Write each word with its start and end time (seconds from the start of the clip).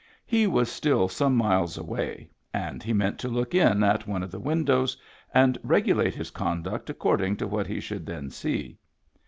He 0.25 0.47
was 0.47 0.67
still 0.71 1.07
some 1.07 1.35
miles 1.37 1.77
away, 1.77 2.31
and 2.55 2.81
he 2.81 2.91
meant 2.91 3.19
to 3.19 3.27
look 3.27 3.53
in 3.53 3.83
at 3.83 4.07
one 4.07 4.23
of 4.23 4.31
the 4.31 4.39
win 4.39 4.65
dows, 4.65 4.97
and 5.31 5.59
regulate 5.61 6.15
his 6.15 6.31
conduct 6.31 6.89
according 6.89 7.37
to 7.37 7.45
what 7.45 7.67
he 7.67 7.79
should 7.79 8.07
then 8.07 8.31
see. 8.31 8.79